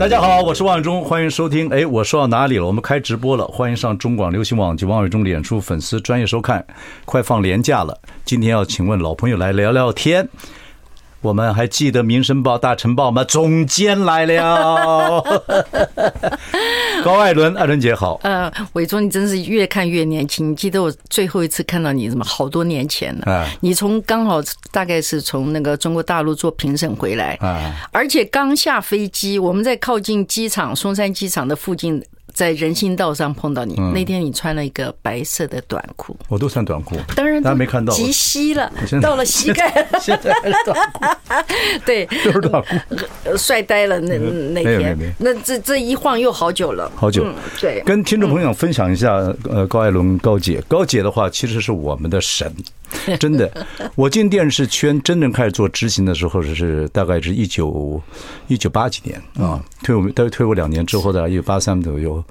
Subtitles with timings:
[0.00, 1.68] 大家好，我是王伟忠，欢迎收听。
[1.68, 2.64] 哎，我说到哪里了？
[2.64, 6.64] 我们开直播了，欢迎上中广流行网及王伟忠脸书粉丝专业收看。
[7.04, 10.26] 快放年假了，今天要请问老朋友来聊聊天。
[11.22, 13.22] 我们还记得《民生报》大晨报吗？
[13.24, 15.22] 总监来了，
[17.04, 18.18] 高艾伦，艾伦姐好。
[18.22, 20.50] 呃，伟忠，你真是越看越年轻。
[20.50, 23.30] 你记得我最后一次看到你，怎么好多年前了？
[23.30, 32.02] 啊，你从刚好大概是从那个中国大陆做评审回来，啊，而且刚下飞机，我们在靠近机场松山机场的附近。
[32.40, 41.04] 在人行道上碰到你，嗯、那天你穿了一个白色的短裤，我都穿短裤，当然大家没看到，及膝了，到了膝盖， 现在还是短裤，
[41.84, 44.16] 对，都是短裤，帅呆了那
[44.54, 47.26] 那天，那这这一晃又好久了，好久，
[47.60, 49.12] 对，跟听众朋友分享一下，
[49.50, 52.50] 呃，高艾伦高姐，高姐的话其实是我们的神。
[53.18, 53.50] 真的，
[53.94, 58.02] 我进电视圈真正开始做执行的时候是大概是一九
[58.48, 62.22] 一九八几年啊，退伍大概退伍两年之后的一九八三左右，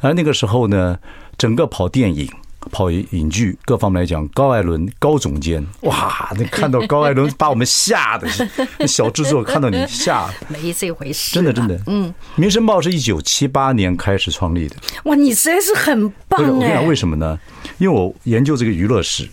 [0.00, 0.98] 而那个时候呢，
[1.36, 2.28] 整个跑电影、
[2.70, 8.28] 跑影剧各方面来讲，高艾伦高总监，哇，那看到高艾伦 把我们吓的，
[8.78, 17.38] 那小制作看到你吓，没这回事，真的真的，嗯，民生报是一九七八年开始创立的，哇，你实在是很棒哎，我跟你讲为什么呢？
[17.78, 19.28] 因为我研究这个娱乐史。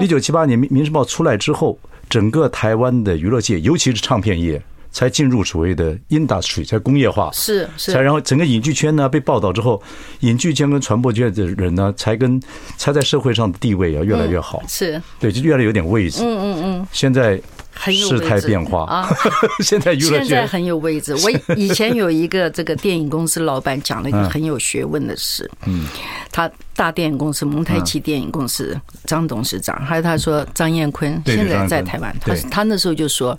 [0.00, 4.60] 一九七八年《民民生报》出来之后，整个台湾的娱乐界，尤其是唱片业，
[4.90, 9.82] 才进入所谓的 industry，才工业化，是是，才然后整个影剧圈呢被报道之后，
[10.20, 12.40] 影剧圈跟传播圈的人呢，才跟
[12.76, 15.00] 才在社会上的地位啊越来越好，是。
[15.20, 17.40] 对，就越来越有点位置，嗯嗯嗯，现在。
[17.76, 19.08] 事态变化啊！
[19.62, 21.14] 现在娱乐圈现在很有位置。
[21.16, 25.50] 我 以前有一个这个电影公司老板讲了一个很有学问的事。
[25.66, 25.86] 嗯，
[26.32, 33.38] 他大电影公司蒙太奇电影公司张董事长，还有他说张艳坤现在在台湾，他他那时候就说，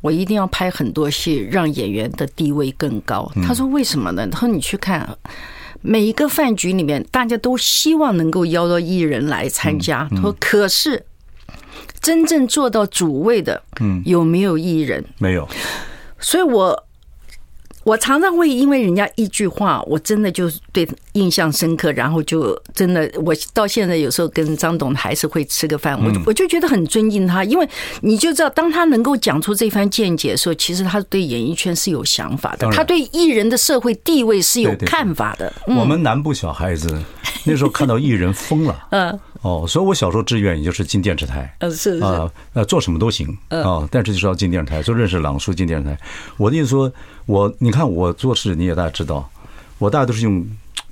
[0.00, 3.30] 我一定要拍很多戏，让演员的地位更高。
[3.46, 4.26] 他说为什么呢？
[4.26, 5.08] 他说你去看
[5.80, 10.08] 每一个饭局里面，大家都希望能够邀到艺人来参加。
[10.10, 11.04] 他说可是。
[12.00, 15.04] 真正做到主位的，嗯，有没有艺人？
[15.18, 15.48] 没有，
[16.18, 16.84] 所以我
[17.84, 27.66] 我常常会因为人家一句话，我真的就对印象深刻，然后就真的我到现在有时候跟张董还是会吃个饭，我就我就觉得很尊敬他，因为
[28.02, 35.50] 你就知道，当他能够讲出这番见解的时候，其实他对演艺圈是有想法的，他对艺人的社会地位是有看法的。
[35.66, 37.02] 我们南部小孩子
[37.44, 39.18] 那时候看到艺人疯了， 嗯。
[39.42, 45.96] 哦，所以我小时候志愿也就是进电视台，嗯，是啊，呃，做什么都行啊，但是就是要进电视台，就认识朗叔进电视台。
[46.36, 46.92] 我的意思说，
[47.26, 49.30] 我你看我做事，你也大家知道，
[49.78, 50.44] 我大家都是用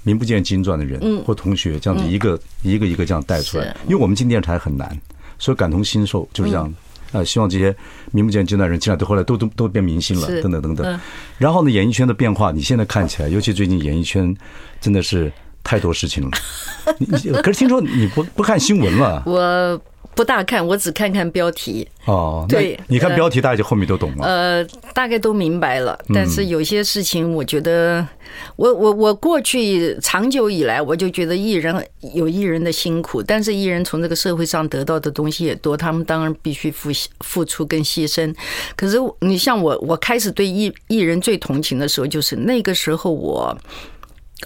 [0.04, 4.96] 名不见经传的人或同学这样子一个一个一个这样带出来，因为我们进电视台很难，
[5.40, 6.72] 所以感同身受就是这样。
[7.10, 7.74] 呃，希望这些
[8.12, 11.00] 名不见经传的人进来都后来都都都变明星了，等等等等。
[11.38, 14.32] 然后呢，演艺圈的变化，你现在看起来，尤其最近演艺圈
[14.80, 15.32] 真的是。
[15.66, 16.30] 太多事情了，
[16.98, 17.06] 你
[17.42, 19.20] 可是听说你不不看新闻了？
[19.26, 19.80] 我
[20.14, 21.86] 不大看，我只看看标题。
[22.06, 24.24] 哦，对，你看标题，大家就后面都懂了。
[24.24, 25.98] 呃，大概都明白了。
[26.14, 28.06] 但是有些事情，我觉得，
[28.54, 36.90] 我我我过去长久以来，我就觉得艺人有艺人的辛苦，但是艺人从这个社会上得到的东西也多，他们当然必须付
[37.20, 38.34] 付出跟牺牲。
[38.74, 43.54] 可是你像我，我开始对艺艺人最同情的时候，就是那个时候我。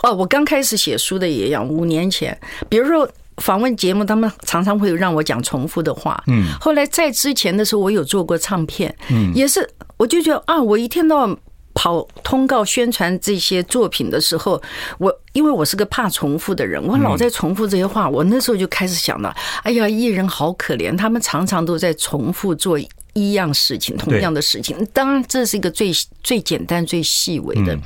[0.02, 3.08] 哦，我刚开始写书的也一样，五年前，比如说
[3.38, 6.22] 访问节目，他们常常会让我讲重复的话。
[6.28, 11.36] 嗯，后来在之前的时候，我有做过唱片，嗯，也是，我就觉得啊，我一天到晚
[11.74, 14.62] 跑通告宣传这些作品的时候，
[14.98, 19.34] 我因为我是个怕重复的人，我老在重复这些话，我那时候就开始想到，
[19.64, 22.78] 哎呀，艺人好可怜，他们常常都在重复做
[23.14, 24.86] 一样事情，同样的事情。
[24.92, 25.90] 当然，这是一个最
[26.22, 27.76] 最简单、最细微的，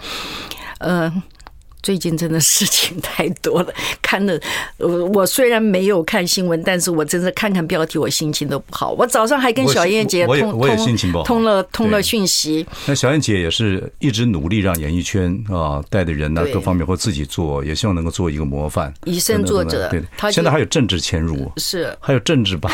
[0.79, 1.11] 呃。
[1.85, 3.69] 最近真的事情太多了，
[4.01, 4.41] 看了，
[4.79, 8.93] 我我虽然没有看新闻，但是我真的看看标题，我心情都不好。
[8.93, 12.67] 我早上还跟小燕姐通通，我也心情不好，通了通了讯息。
[12.87, 19.87] 那小燕姐也是一直努力让演艺圈啊带的人呢，各方面或自己做，也希望能够做一个模范，以身作则。
[19.91, 20.03] 对，
[20.33, 21.95] 现在还有政治潜入，是。
[22.01, 22.71] 还有政治把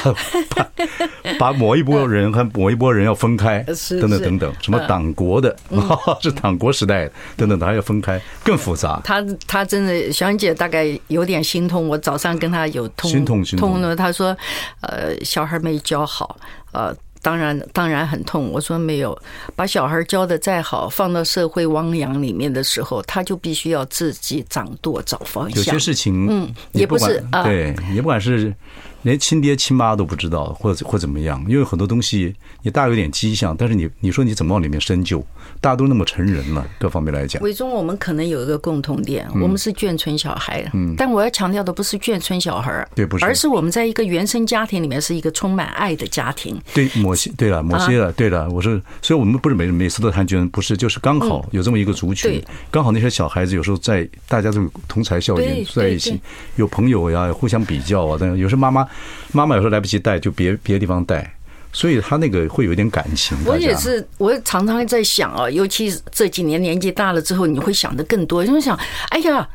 [0.54, 0.70] 把
[1.36, 3.58] 把某一波人和某一波人要分开，
[4.00, 5.56] 等等等等，什么党国的
[6.22, 8.99] 是党国时代等等的还要分开，更复杂。
[9.00, 9.02] 啊。
[9.04, 11.88] 他他真的，小燕姐大概有点心痛。
[11.88, 14.36] 我早上跟他有通心痛心痛呢，他说，
[14.80, 16.36] 呃，小孩没教好，
[16.72, 16.94] 呃。
[17.22, 18.48] 当然，当然很痛。
[18.48, 19.14] 我说没有，
[19.54, 25.58] 把小孩教的再好，放到社会汪洋里面的时候，他就必须要自己掌舵找方向。
[25.58, 28.54] 有些事情，嗯，也不是啊，对，也不管是。
[29.02, 35.24] 连亲爹亲妈都不知道，或者或怎么样，因为很多东西你大有点迹象，但是你你说你怎么往里面深究？
[35.60, 37.42] 大家都那么成人了，各方面来讲。
[37.42, 46.60] 伟忠，我们可能有一个共同点，我们是眷村小孩，嗯，但我要强调的不是眷村小孩，对，不是，而是我们在一个原生家庭里面是一个充满爱的家庭。
[46.74, 56.20] 对，某些对了，某些了，对了，我说，所以我们不是每每次都谈眷，不是，就是刚好有这么一个族群，刚好那些小孩子有时候在大家这种同才效应在一起，
[56.56, 58.86] 有朋友呀，互相比较啊，但有时候妈妈
[59.32, 59.70] 妈妈有时候。
[59.70, 61.32] 来不及带，就别别的地方带，
[61.72, 63.36] 所以他那个会有点感情。
[63.46, 68.78] 我也是，我常常在想啊，尤其这几年年纪大了之后，你会想的更多，因为想，
[69.10, 69.48] 哎呀，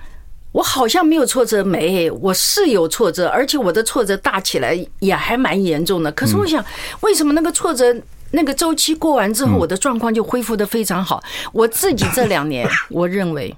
[0.53, 6.11] 我好像没有挫折没，我是有挫折，而且我的挫折大起来也还蛮严重的。
[6.13, 6.63] 可是我想，
[7.01, 7.93] 为什么那个挫折
[8.31, 11.21] 那个周期过完之后，我的状况就恢复的非常好？
[11.51, 13.53] 我自己这两年， 我认为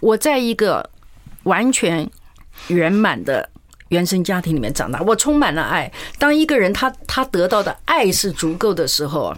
[0.00, 0.88] 我在一个
[1.42, 2.10] 完全
[2.68, 3.50] 圆满的。
[3.92, 5.90] 原生家庭里面长大，我充满了爱。
[6.18, 9.36] 当一个人他他得到的爱是足够的时候，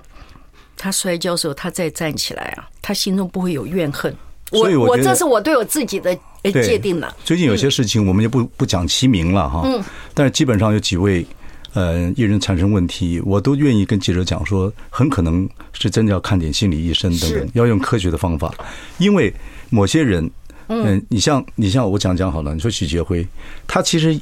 [0.76, 4.14] 他摔跤的时候，他再站起来啊，他心中不会有怨恨。
[4.52, 7.12] 我我这是我对我自己的界定了。
[7.24, 9.82] 最近有些事情我们就不不讲其名了哈，嗯，
[10.14, 11.26] 但是基本上有几位
[11.72, 18.54] 呃艺人产生问题，我都愿意跟记者讲说，很可能是真的要看点心理医生等等，要用科学的方法，
[18.98, 19.34] 因为
[19.70, 20.30] 某些人，
[20.68, 23.26] 嗯，你像你像我讲讲好了，你说许杰辉，
[23.66, 24.20] 他其实。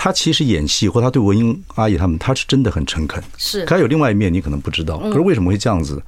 [0.00, 3.20] 他其实演戏，或他对文英阿姨他们，他是真的很诚恳。
[3.36, 4.96] 是，可他有另外一面，你可能不知道。
[4.98, 6.00] 可是为什么会这样子？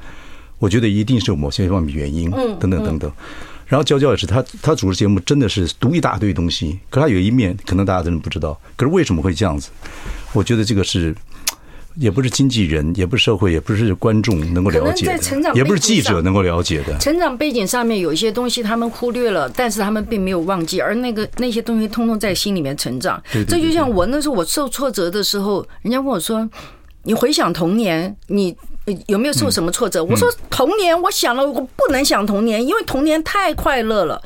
[0.61, 2.31] 我觉得一定是有某些方面原因。
[2.33, 3.11] 嗯，等等等等。
[3.67, 8.57] 然后娇娇也是，他他主持节目真的是读一大堆东西，可他有一面可能大家真的不知道。
[8.77, 9.71] 可是为什么会这样子？
[10.33, 11.13] 我觉得这个是。
[11.97, 16.97] 也不是经纪人，也不是社会，也不是观众能够了解的，也不是记者能够了解的。
[16.99, 23.23] 成长背景上面有一些东西他们忽略了，但是他们并没有忘记，而那个那些东西通通在心里面成长。
[23.49, 26.49] 这就像我那时候我受挫折的时候，人家问我说
[27.05, 28.57] ：“你回想童年，你
[29.07, 34.21] 有没有受什么挫折？”我说：“童年，我想了，我不能想童年，因为童年太快乐了。”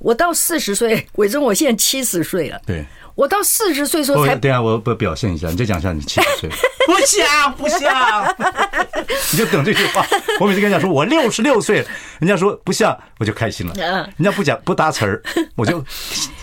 [0.00, 2.60] 我到四十岁，伟忠，我现在七十岁了。
[2.66, 2.84] 对。
[3.14, 6.48] 我到四十岁时候才，对啊我不表现一下，你再讲一下你七十岁。
[6.86, 8.36] 不想不想，
[9.32, 10.06] 你就等这句话。
[10.38, 11.84] 我每次跟人家说我六十六岁，
[12.20, 13.74] 人家说不像，我就开心了。
[14.16, 15.20] 人家不讲不搭词儿，
[15.56, 15.84] 我就。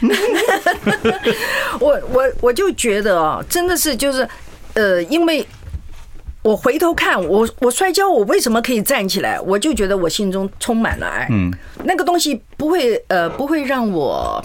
[1.80, 4.28] 我我我就觉得啊，真的是就是，
[4.74, 5.48] 呃，因为
[6.45, 9.42] 我回头看我我摔跤，我为什么可以站起来？
[9.42, 11.27] 我就觉得我心中充满了爱。
[11.31, 11.51] 嗯，
[11.83, 14.44] 那个东西不会呃不会让我。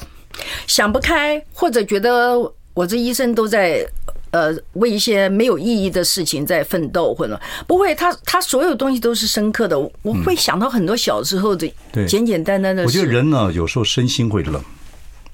[0.67, 2.35] 想不开，或者觉得
[2.73, 3.87] 我这一生都在
[4.31, 9.79] 呃为一些没有意义的事情在奋斗，或者不会，他他所有东西都是深刻的。
[10.00, 11.70] 我会想到很多小时候的
[12.08, 12.87] 简简单单的事。
[12.87, 14.62] 我觉得人呢，有时候身心会冷，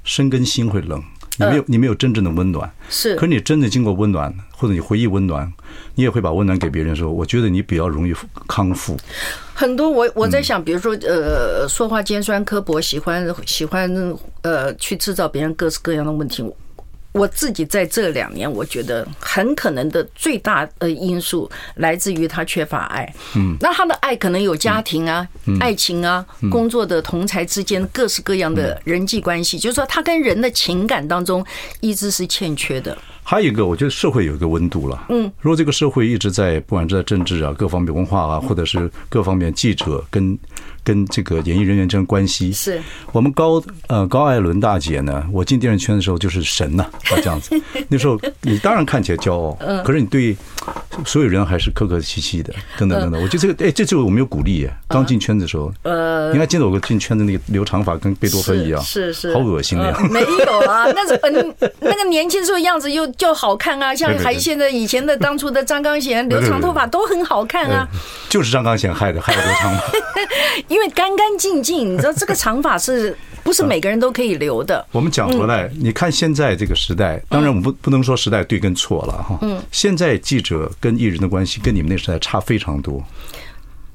[0.02, 1.00] 身跟心会冷。
[1.38, 2.68] 你没有，你没有真正的温暖。
[2.88, 5.52] 是，可是你真的经过温暖，或者你回忆温暖，
[5.94, 8.14] 你也会把温暖给别人的时候，我觉得你比较容易
[8.48, 8.96] 康复。
[9.54, 13.90] 很多我我在想，比如说呃，说话尖酸刻薄，喜欢喜欢
[14.40, 16.42] 呃，去制造别人各式各样的问题。
[17.16, 23.10] 我自己在这两年，我觉得很可能的最大的因素来自于他缺乏爱。
[23.34, 25.26] 嗯，那他的爱可能有家庭啊、
[25.58, 31.44] 爱情啊、工作的同才之间各式各样的人际关系，就是说他跟人的情感当中
[31.80, 32.96] 一直是欠缺的。
[33.22, 35.06] 还有一个，我觉得社会有一个温度了。
[35.08, 40.38] 嗯，如果这个社会一直在，不管是在政治啊、各方面文化啊，或者是各方面记者跟。
[40.86, 45.26] 跟这个演艺人员之间关系，是我们高呃高艾伦大姐呢。
[45.32, 47.60] 我进电视圈的时候就是神呐，啊这样子。
[47.90, 50.36] 那时候你当然看起来骄傲，可是你对
[51.04, 53.20] 所有人还是客客气气的，等等等等。
[53.20, 54.68] 我觉得这个哎，这就是我没有鼓励。
[54.86, 60.12] 刚进圈子的时候，呃，你还记得我进圈子那个留长发跟贝多芬一样，是是，好恶心的样。
[60.12, 67.88] 没有啊， 那是嗯，那个年轻时候样子又就好看啊，像还现在以前的当初的张刚贤留长头发都很好看啊。
[68.28, 69.82] 就是张刚贤害的，害我留长发。
[70.76, 74.84] 因为干干净净，你知道这个长发是不是每个人都可以留的？
[74.92, 79.38] 我们讲回来，你看现在这个时代，当然我们不不能说时代对跟错了哈。
[79.40, 83.02] 嗯，现在记者跟艺人的关系跟你们那时代差非常多。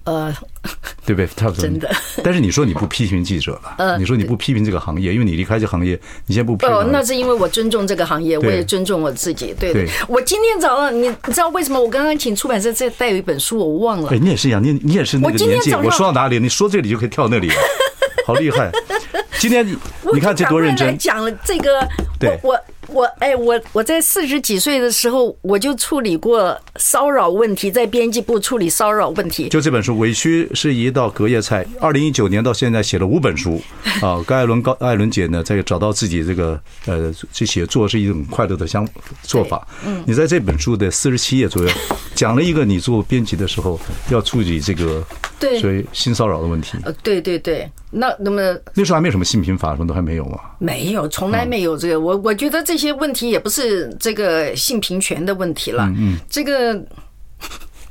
[0.04, 0.34] 呃，
[1.06, 1.28] 对不对？
[1.36, 1.62] 差不多。
[1.62, 1.90] 真的。
[2.24, 6.76] 但是你说你不批评记者了，呃，你说你不批评这个行业，因为你离开这个行业，你现在不批评。
[6.76, 9.54] 哦，那是因为我尊重这个行业，我也尊重我自己。
[9.60, 9.88] 对对。
[10.08, 14.10] 我今天早上，你你知道为什么我刚刚请出版社再带有一本书，我忘了。
[14.12, 15.74] 哎，你也是一样，你你也是那个年纪。
[15.76, 17.50] 我说到哪里，你说这里就可以跳那里，
[18.26, 18.72] 好厉害。
[19.40, 19.78] 今天你
[20.14, 21.88] 你看这多认真，讲了这个，
[22.20, 22.60] 对，我。
[22.94, 29.50] 我哎，我我在四十几岁的时候，我就处理过骚扰问题，在编辑部处理骚扰问题。
[29.50, 33.62] 就这本书《委屈是一道隔夜菜》，二零一九年到现在写了五本书
[34.02, 34.22] 啊。
[34.26, 38.88] 高艾伦高艾伦姐呢，在找到自己这个呃，去写作是一种快乐的相
[39.24, 39.66] 做法。
[39.86, 41.70] 嗯，你在这本书的四十七页左右，
[42.14, 43.80] 讲了一个你做编辑的时候
[44.10, 45.04] 要处理这个
[45.40, 46.78] 对，所以性骚扰的问题。
[46.84, 47.70] 呃，对对对。
[47.92, 50.40] 那那么那时候还没有什么性平法，什么都还没有吗？
[50.60, 52.00] 没有，从来没有这个。
[52.00, 55.92] 我我觉得这些问题也不是这个性平权的问题了。
[55.98, 56.74] 嗯，这个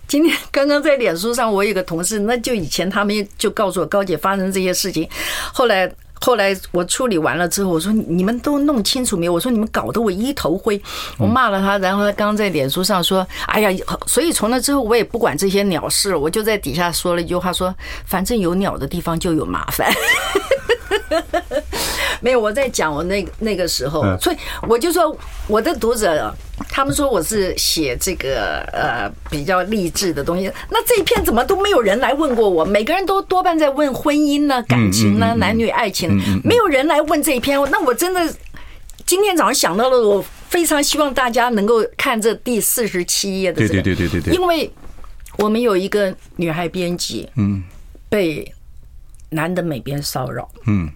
[0.09, 5.09] 今天刚刚在脸书上，我有个同事，那就以前他们就告诉我，高姐发生这些事情，
[5.53, 5.91] 后来。
[6.21, 9.33] 后来我处理完了之后，我说你们都弄清楚没有？
[9.33, 10.81] 我说你们搞得我一头灰，
[11.19, 11.79] 我骂了他。
[11.79, 13.71] 然后他刚刚在脸书上说：“哎呀，
[14.07, 17.75] 所以从那之后我也不管这些鸟事，我就在底下说了一句话说：
[18.05, 19.91] 反正有鸟的地方就有麻烦。”
[22.21, 24.37] 没有，我在讲我那个那个时候，所以
[24.69, 26.35] 我就说我的读者。
[26.69, 32.65] 他们说我是写这个呃比较励志的东西，那这一篇怎么都没有人来问过我？
[32.67, 36.15] 每个人都多半在问婚姻呢、感情呢、男女爱情，
[36.45, 37.59] 没有人来问这一篇。
[37.71, 38.21] 那我真的
[39.07, 43.59] 今天早上想到了，我非常希望大家能够看这第四十七页的。
[43.59, 44.35] 对对对对对对。
[44.35, 44.71] 因为
[45.39, 47.65] 我们有一个女孩编辑，嗯，
[48.11, 48.55] 被
[49.31, 50.91] 男的美编骚扰，嗯，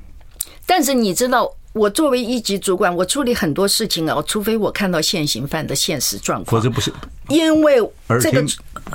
[0.67, 1.55] 但是你知道。
[1.75, 6.93] 我作为一级主管，我处理很多事情啊，除非我看到现行犯的现实状况，否则不是。
[7.29, 7.79] 因为
[8.21, 8.45] 这个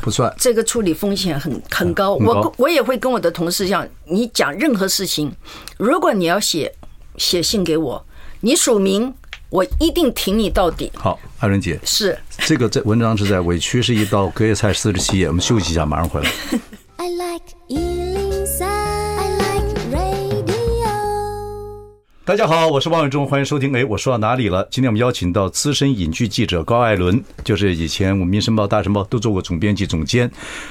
[0.01, 2.13] 不算，这个处理风险很很高。
[2.13, 5.29] 我我也会跟我的同事讲，你讲任何事情，
[5.77, 6.73] 如果你要写
[7.17, 8.01] 写信给我，
[8.39, 9.13] 你署名，
[9.49, 10.89] 我一定挺你到底。
[10.95, 16.31] 好，艾伦姐是这个在文章是在委屈是一道隔夜菜四十七页，我们休息一下，马上回来。
[16.95, 17.43] I like
[22.29, 23.75] 大家好，我是王伟忠，欢迎收听。
[23.75, 24.67] 哎，我说到哪里了？
[24.69, 30.29] 今天我们邀请到资深影剧记者高艾伦，就是以前我们《民生报》《大神报》都做过总编辑、总监。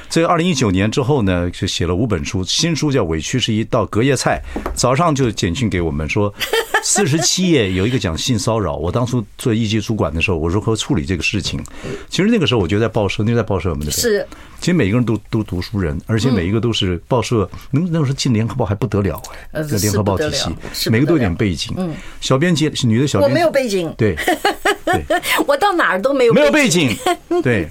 [0.09, 4.41] 在二零一九年之后呢，就写了五本书，新书叫《委屈是一道隔夜菜》。
[4.73, 6.33] 早上就简讯给我们说，
[6.85, 8.77] 四十七页有一个讲性骚扰。
[8.77, 11.61] 我当初做一级主管的时候，我如何处理这个事情？
[12.09, 14.25] 其实那个时候，我觉得在报社，那在报社我们的是。
[14.61, 19.21] 其实每个人都都读书人，而且每一个都是报社，能那时候进联合报还不得了
[19.53, 20.25] 哎，在联合报体
[20.73, 21.75] 系，每个都有点背景。
[21.79, 24.15] 嗯，小编辑是女的小编，我没有背景，对，
[25.47, 26.95] 我到哪儿都没有没有背景，
[27.43, 27.67] 对，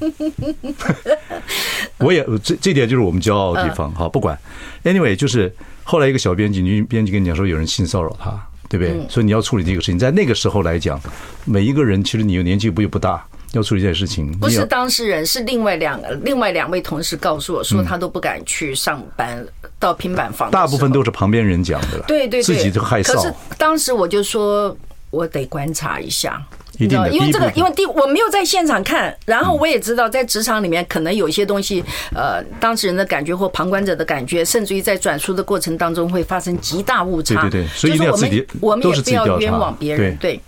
[1.99, 3.93] 我也这这点就是我们骄傲的地方。
[3.93, 4.37] 好，不管
[4.83, 5.53] ，anyway，就是
[5.83, 8.31] 后来一个小编辑女编辑跟你讲说有人性骚扰她，
[8.69, 9.07] 对不对？
[9.09, 10.99] 所以你要处理这个事情，在那个时候来讲，
[11.45, 13.23] 每一个人其实你又年纪不又不大。
[13.57, 19.45] 要处理这件事情，不是当事人，是另外两个，另外两位同事告诉我说，他都不敢去上班，
[19.79, 20.49] 到平板房。
[20.51, 23.13] 大部分都是旁边人讲的，对对对，自己就害臊。
[23.13, 24.75] 可是当时我就说，
[25.09, 26.41] 我得观察一下，
[26.77, 31.83] 一定的，因为这个，因为第我没有在现场看，然后我也知道在职场里面可能有一些东西，
[32.13, 37.41] 呃，当事人的感觉或旁观者的感觉，甚至于在转述的过程当中会发生极大误差。
[37.41, 40.39] 对对对，所以一定要自己，我们也不要冤枉别人，对。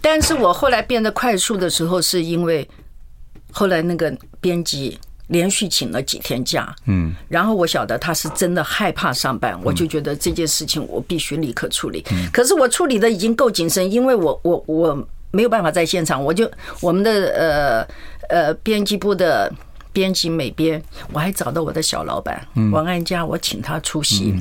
[0.00, 2.68] 但是我后来变得快速的时候，是因为
[3.50, 4.98] 后来那个编辑
[5.28, 12.04] 连续请了几天假，嗯，然后我晓得他是真的害怕上班，我就觉得这件事情我必须立刻处理。
[12.32, 16.48] 可是我处理的已经够谨慎，因为我我我没有办法在现场，我就
[16.80, 17.86] 我们的
[18.30, 19.52] 呃呃编辑部的
[19.92, 20.80] 编辑美编，
[21.12, 24.34] 我还找到我的小老板王安佳，我请他出席。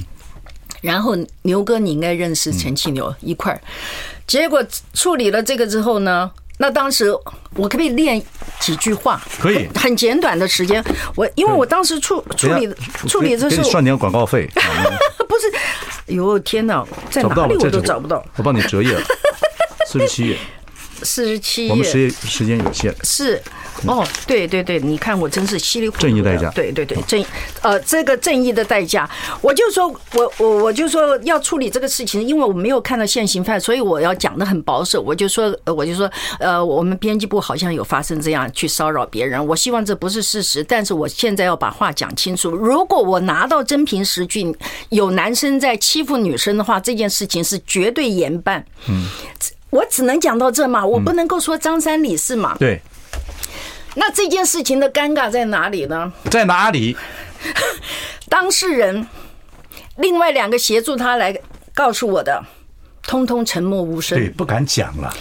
[0.85, 3.59] 然后牛哥，你应该认识陈庆牛一块儿。
[4.27, 4.63] 结果
[4.93, 7.11] 处理了这个之后呢，那当时
[7.55, 8.21] 我可不可以练
[8.59, 9.21] 几句话？
[9.39, 10.83] 可以，很简短的时间。
[11.15, 12.71] 我因为我当时处处理
[13.07, 14.47] 处理的时候，算点广告费。
[15.27, 15.51] 不是，
[16.07, 18.23] 哎呦天哪，在哪里我都找不到。
[18.37, 19.01] 我帮你折页了，
[19.87, 20.37] 四十七页，
[21.03, 21.71] 四十七页。
[21.71, 22.95] 我们时时间有限。
[23.03, 23.41] 是。
[23.85, 26.01] 哦，对对对，你看我真是稀里糊涂。
[26.01, 26.49] 正义代价。
[26.51, 27.25] 对对对，正义
[27.61, 29.09] 呃，这个正义的代价，
[29.41, 35.01] 我就说我我我就说要处理这个事情，因为我没有看到现行犯，所以我要讲的很保守。
[35.01, 42.49] 我就说，我就说，呃，我们编辑部好像有发生这样去骚扰别人，我希望这不是事实，但是我现在要把话讲清楚。
[42.51, 44.55] 如果我拿到真凭实据，
[44.89, 48.65] 有男生在欺负女生的话，这件事情是绝对严办。
[48.87, 49.05] 嗯，
[49.69, 52.55] 我只能讲到这嘛，我不能够说张三李四嘛。
[52.59, 52.81] 对。
[53.95, 56.11] 那这件事情的尴尬在哪里呢？
[56.29, 56.95] 在哪里？
[58.29, 59.07] 当事人，
[59.97, 61.37] 另外两个协助他来
[61.73, 62.43] 告诉我的，
[63.03, 65.13] 通通沉默无声，对，不敢讲了。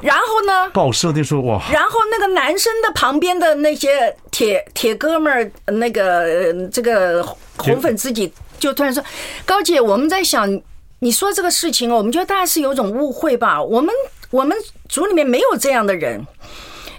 [0.00, 0.70] 然后呢？
[0.70, 1.62] 报社就说哇。
[1.72, 7.22] 然后那个男生的旁边的那些铁铁哥们儿，那个这个
[7.56, 9.02] 红粉知己就突然说
[9.44, 10.60] ：“高姐，我们在想，
[11.00, 13.62] 你说这个事情哦，我们觉得大概是有种误会吧。
[13.62, 13.94] 我们
[14.30, 14.56] 我们
[14.88, 16.24] 组里面没有这样的人，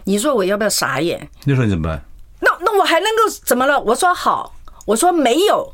[0.06, 1.30] 你说我要不要傻眼？
[1.44, 2.04] 你说你怎么办？
[2.40, 3.80] 那那我还能够怎么了？
[3.80, 4.54] 我说好，
[4.86, 5.74] 我说没有，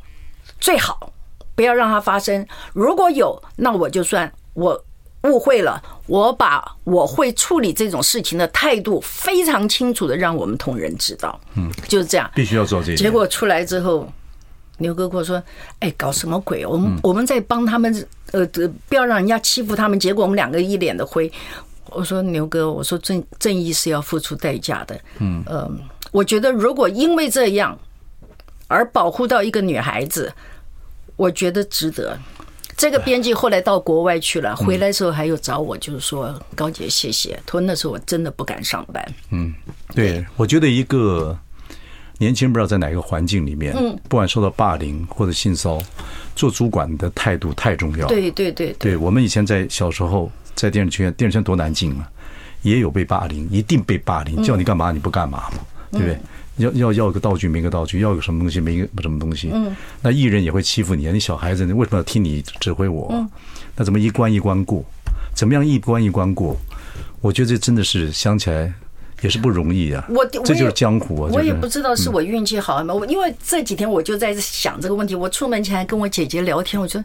[0.60, 1.12] 最好
[1.56, 2.46] 不要让它发生。
[2.74, 4.84] 如果有，那我就算我
[5.24, 5.82] 误会了。
[6.08, 11.40] 我把我会处理这种事情的态度非常清楚的让我们同仁知道。
[11.56, 12.96] 嗯，就是这样，必须要做这些。
[12.96, 14.08] 结果出来之后。
[14.80, 15.42] 牛哥跟我说
[15.82, 16.64] ：“哎，搞什么鬼？
[16.64, 18.46] 我们我们在帮他们，呃，
[18.88, 20.00] 不要让人家欺负他们。
[20.00, 21.32] 结果我们两个一脸的灰。
[21.92, 25.00] 我说牛哥，我说正正义是要付出代价的。
[25.20, 25.70] 嗯，呃，
[26.12, 27.78] 我觉得如果因为这样
[28.68, 30.32] 而保护到一个女孩子，
[31.16, 32.18] 我觉得值得。
[32.76, 37.40] 这个编辑后来到国外去了，回来的时候还有找我，就是说高姐谢谢。
[37.46, 39.14] 他说那时候我真的不敢上班。
[39.32, 39.54] 嗯，
[39.96, 41.38] 对，我觉得一个。”
[42.20, 45.86] 年轻人不知道在哪个环境里面，嗯不管受到霸凌或者性骚扰，
[46.36, 48.08] 做主管的态度太重要。
[48.08, 52.10] 对对对，对我们以前在小时候在电视圈，电视圈多难进啊，
[52.64, 55.60] 也有被霸凌，一定被霸凌，叫你干嘛你不干嘛嘛，
[55.92, 56.20] 对不对？
[56.58, 59.52] 要要要个道具没个道具，要个什么东西没个什么东西。
[59.54, 63.14] 嗯那艺人也会欺负你啊，你小孩子你为什么要听你指挥我？
[63.76, 64.84] 那怎么一关一关过？
[65.34, 66.58] 怎么样一关一关过？
[67.22, 68.74] 我觉得这真的是想起来。
[69.24, 71.30] 也是不容易啊，我这就是江湖啊。
[71.34, 72.94] 我也不知道是我运气好吗？
[72.94, 75.16] 我因为这几天我就在想这个问题。
[75.16, 77.04] 我出门前还跟我姐姐聊天，我说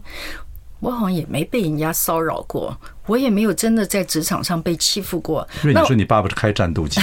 [0.83, 5.49] 我好像也没被人家骚扰过，我也没有真的在职场上被欺负过。
[5.63, 7.01] 因为你说你爸爸是开战斗机，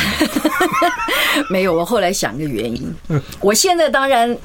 [1.50, 1.74] 没有。
[1.74, 2.94] 我后来想个原因，
[3.40, 4.38] 我现在当然。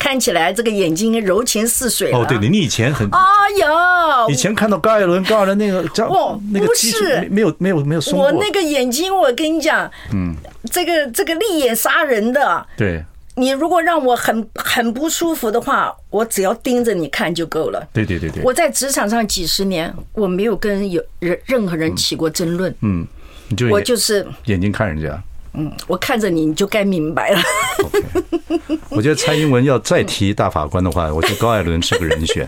[0.00, 3.20] 看起来这个眼睛柔情似水哦，对，你以前很哎
[3.58, 8.16] 呀，以前看到高艾伦，高艾伦那个哦，那个不是没有没有没有松。
[8.16, 10.32] 我那个眼睛，我跟你讲，嗯，
[10.70, 13.04] 这个这个利眼杀人的，对，
[13.38, 17.88] 你如果让我很很不舒服的话，我只要盯着你看就够了。
[17.92, 23.06] 对对对对，我在职场上几十年，我没有跟有人任何人起过争论，嗯，
[23.48, 25.22] 你就我就是眼睛看人家。
[25.58, 27.40] 嗯，我看着你，你就该明白了。
[27.78, 28.78] Okay.
[28.90, 32.46] 我觉得蔡英文要再提大法官的话，我觉得高艾伦是个人选。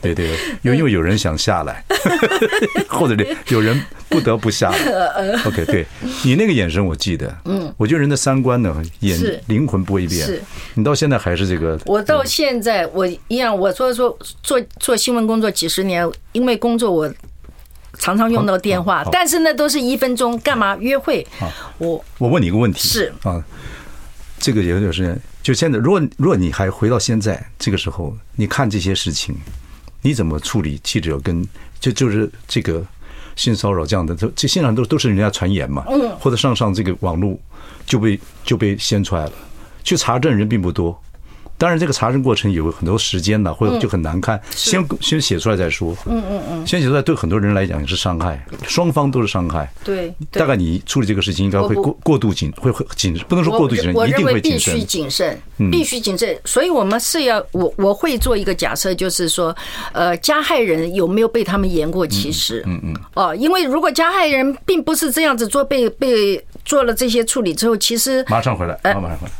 [0.00, 0.30] 对 对，
[0.62, 1.84] 有因为有人想下来，
[2.88, 5.38] 或者有人不得不下来。
[5.44, 5.86] OK，对
[6.24, 7.34] 你那个眼神，我记得。
[7.44, 10.26] 嗯，我觉得人的三观呢，眼灵魂不会变。
[10.26, 10.42] 是，
[10.74, 11.78] 你到现在还是这个。
[11.86, 17.12] 我到现在我一样，我说说做做新闻工作几十年，因为工作我。
[18.00, 21.24] 常常用到电话，但是那，都是一分钟，干嘛约会？
[21.78, 23.40] 我我问你一个问题，是啊，
[24.38, 29.36] 这个有点是，就现在，如果如果你还回到现在这个时候，你看这些事情，
[30.00, 31.46] 你怎么处理记者跟
[31.78, 32.84] 就就是这个
[33.36, 34.14] 性骚扰这样的？
[34.14, 37.38] 这这现场都都是人家传言嘛，嗯，或者上上这个网络
[37.84, 39.32] 就被就被掀出来了，
[39.84, 40.98] 去查证人并不多。
[41.60, 44.40] 当然，这个查证过程有很多时间的，或者就很难看。
[44.50, 45.94] 先先写出来再说。
[46.06, 46.66] 嗯嗯嗯。
[46.66, 49.70] 先写出来，对很多人来讲也是伤害，双方都是伤害。
[49.84, 50.10] 对。
[50.30, 54.74] 大概你处理这个事情，应该会过过度谨，会会谨，不能说过度谨慎，一定会谨慎。
[54.74, 56.40] 必须谨慎，必须谨慎。
[56.46, 59.54] 所以我们是要，我我会做一个假设，就是说，
[59.92, 62.64] 呃，加害人有没有被他们言过其实？
[62.66, 62.96] 嗯嗯。
[63.12, 69.32] 哦，因为如果加害人并不是这样子做，被被做了这些处理之后，其实马上回来，马上回来。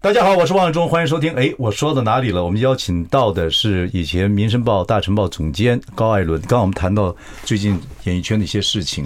[0.00, 1.32] 大家好，我是王伟忠，欢迎收听。
[1.34, 2.44] 哎，我说到哪里了？
[2.44, 6.40] 我们邀请到的是以前《民生报》大晨报总监高艾伦。
[6.42, 9.04] 刚刚我们谈到最近演艺圈的一些事情，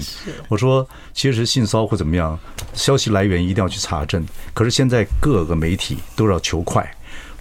[0.49, 2.39] 我说其实性骚或怎么样，
[2.75, 4.25] 消息来源一定要去查证。
[4.53, 6.89] 可是现在各个媒体都要求快，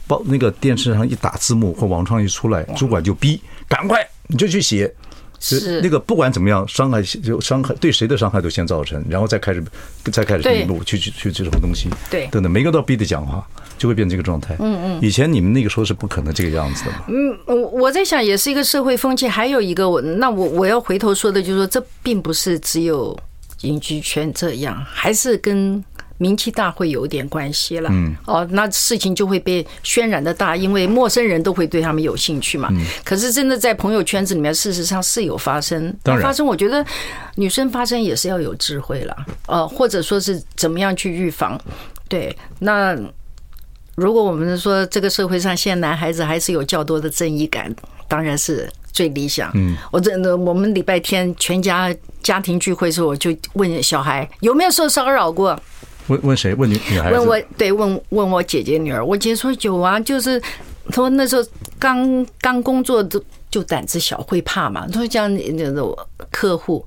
[0.07, 4.93] 报那个电视上一打字幕或网上一出来，主管就逼赶快你就去写。
[5.41, 9.63] 是那个不管怎么样，伤害就伤害，对谁的伤害都先造成，然后再开始
[10.11, 13.45] 再开始去录去去去这种东西，对，等等，每个都要逼着讲话，
[13.77, 14.55] 就会变成这个状态。
[14.59, 17.05] 嗯嗯，以前你们那个时候是不可能这个样子的嘛。
[17.07, 23.17] 嗯，我我在想，也是一个社会风气，还有一个我那我我要回头说的就是说，这并不是只有
[23.61, 25.83] 影剧圈这样，还是跟。
[26.21, 32.69] 名气大会有点关系了，嗯，哦，那事情就会被渲染的大，因为陌生人都会对他们有兴趣嘛。
[33.03, 35.91] 可是真的在朋友圈子里面，事实上是有发生。
[36.21, 36.85] 发生，我觉得
[37.37, 41.59] 女生发生也是要有智慧了，呃，或者说是怎么样去预防。
[42.07, 42.95] 对，那
[43.95, 47.73] 如果我们说这个社会上现在男孩子还是有较多的正义感，
[48.07, 49.49] 当然是最理想。
[49.55, 55.59] 嗯，我真的，我们礼拜天全家家庭聚会的时候，我就问小孩有没有受骚扰过。
[56.11, 56.53] 问问谁？
[56.55, 57.17] 问女女孩子？
[57.17, 59.03] 问我对，问问我姐姐女儿。
[59.03, 60.39] 我姐说有啊，就是
[60.89, 61.43] 他说那时候
[61.79, 64.85] 刚刚工作就就胆子小，会怕嘛。
[64.87, 65.97] 她说这样那种
[66.29, 66.85] 客户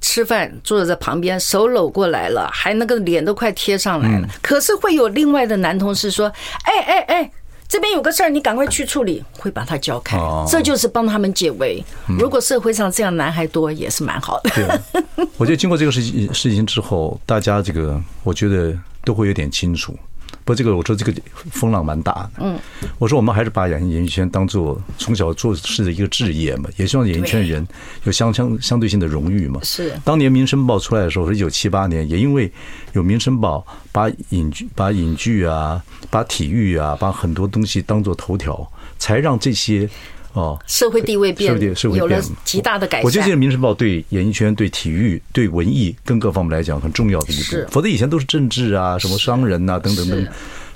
[0.00, 4.28] 吃饭坐在旁边，手搂过来了，还那个脸都快贴上来了。
[4.40, 6.32] 可是会有另外的男同事说
[6.64, 7.30] ：“哎哎哎，
[7.70, 11.82] 这边有个事儿，你赶快去处理。”会把他交开，这就是帮他们解围。
[12.18, 14.50] 如果社会上这样男孩多，也是蛮好的。
[14.50, 19.96] 对， 我觉得经过这个事情事情之后，大家这个我觉得都会有点清楚。
[20.50, 21.14] 不过这个我说这个
[21.52, 22.30] 风浪蛮大的。
[22.38, 22.58] 嗯，
[22.98, 27.64] 我说我们还是把演演艺圈当做从小做事的一个职业嘛，也希望演艺圈人
[28.02, 29.60] 有相相相对性的荣誉嘛。
[29.62, 29.92] 是。
[30.04, 32.50] 当年《民生报》出来的时候，是一九七八年，也因为
[32.94, 39.88] 有《民生报》把影剧、把影剧啊、把体育啊、把很多东西当做头条，才让这些。
[40.32, 41.58] 哦，社会地位变，
[41.94, 43.04] 有了极大的改善。
[43.04, 47.66] 我觉得这个《民生报》对演艺圈、对体育、对文艺跟各方面来讲很重要的一步。
[47.70, 50.26] 否则以前都是政治啊、什么商人啊等等等。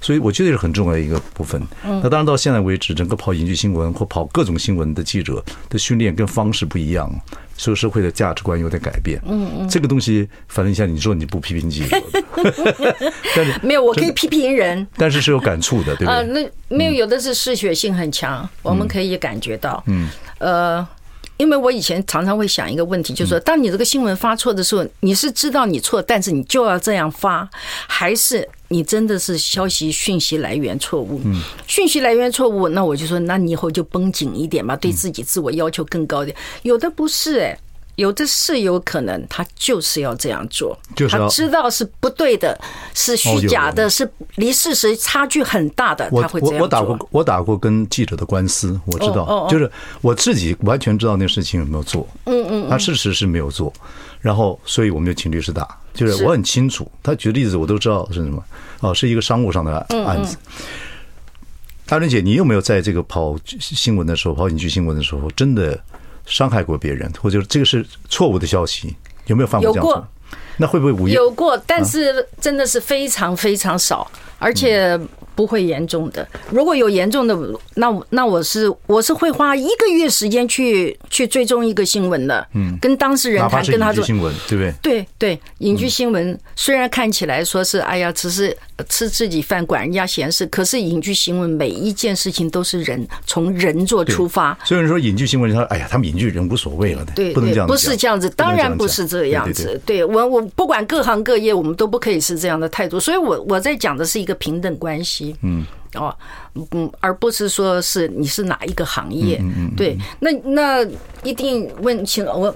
[0.04, 1.58] 所以我觉得是很重要的一个部分。
[1.82, 7.10] 那当然到现在为止，整个跑影剧新闻或跑各种新闻的记者的训练跟方式不一样，
[7.56, 9.18] 所以社会的价值观有点改变。
[9.24, 11.96] 嗯嗯，这个东西，反正像你说你不批评记者，
[13.34, 16.12] 但 是没有，我可以批评人，但是是有感触的，对不对？
[16.12, 19.82] 啊，那没有，有的是嗜血性很强，我们可以感觉到。
[19.86, 20.86] 嗯，呃。
[21.36, 27.46] 因为我以前常常会想一个问题，就是说，当你这个新闻发错的时候，你是知道你错，但是你就要这样发，
[27.88, 31.20] 还是你真的是消息讯息来源错误？
[31.24, 36.36] 嗯，讯息来源错误，那我就说，那你以后就绷紧一点吧，对自己自我要求更高一点。
[36.62, 37.58] 有的不是哎。
[37.96, 40.76] 有的是有可能，他就是要这样做，
[41.08, 42.60] 他知道是不对的，
[42.92, 46.56] 是虚假的，是离事实差距很大的，他会这样。
[46.56, 53.72] 我我打过我打过跟记者的官司，我知道，就是我自己完全知道那事情有没有做，嗯嗯，他事实是没有做，
[54.20, 58.44] 然后所以我们就请律师打，就是我很清楚，他举的例子我都知道是什么，
[58.80, 60.36] 哦，是一个商务上的案子。
[61.86, 65.80] 大伦姐，你有没有在这个跑新闻的时候，跑影剧新闻的时候，真的？
[66.26, 69.90] 伤害过别人，或者这个是错误的消息，有没有犯过这样子？
[69.90, 70.08] 有过，
[70.56, 71.12] 那会不会无意？
[71.12, 74.98] 有过，但是真的是非常非常少，而且。
[75.34, 76.26] 不会严重的。
[76.50, 77.36] 如果有严重的，
[77.74, 82.46] 那那我是我是会花一个月时间去去追踪一个新闻的。
[82.54, 84.74] 嗯，跟当事人谈，跟他说新闻，对不对？
[84.82, 88.56] 对对，隐居新闻虽然看起来说是哎呀，只是
[88.88, 94.56] 吃自己饭，管人家闲事，可是隐居新闻每一件事情都是人从人做出发。
[94.64, 99.80] 所以人说隐居新闻，他说哎呀，他们隐居人无所谓了的，对，不能这样，不是这样子，当然不是这样子。
[99.86, 102.98] 对我我不管各行各业，我们都不可以是这样的态度。
[102.98, 105.36] 所以我我在讲的是一个平等关系。
[105.42, 106.14] 嗯，哦，
[106.72, 110.86] 嗯，而不是说是你是哪一个行业，嗯嗯对，那那
[111.22, 112.54] 一定问清我，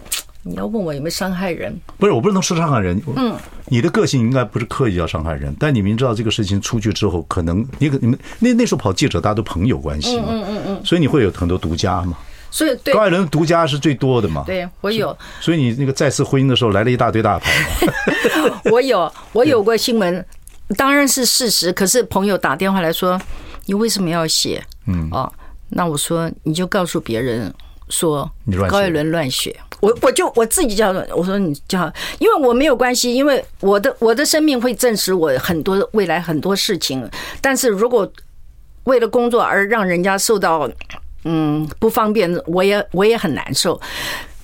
[0.49, 1.79] 你要问我有没有伤害人？
[1.99, 3.01] 不是，我不能说伤害人。
[3.15, 12.17] 嗯，你的个性应该不是刻意要伤害人，但你明知道这个事情出去之后，可能你可你们那那时候跑记者，大家都朋友关系嘛，嗯嗯嗯，所以你会有很多独家嘛，
[12.51, 17.53] 所以高艾伦独家是最多的嘛，对我有，所以你那个再次婚姻的时候来了一大堆大牌
[18.47, 20.25] 嘛， 我有，我有过新闻。
[20.77, 23.19] 当然是事实，可是朋友打电话来说，
[23.65, 24.63] 你为什么要写？
[24.87, 25.33] 嗯，哦，
[25.71, 27.53] 那我说你就告诉别人
[27.89, 28.31] 说
[28.69, 37.09] 高艾伦乱写，我我就我自己叫我说你叫，因为我没有关系，因为我的我的生命会证实我很多未来很多事情，
[37.41, 38.11] 但是如果
[38.85, 40.69] 为了工作而让人家受到
[41.25, 43.81] 嗯不方便，我也我也很难受。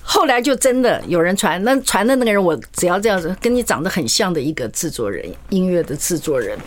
[0.07, 6.57] 后来就真的有人传，那传的那个人，我只要这样子，跟你长得很像的一个制作人，音乐的制作人。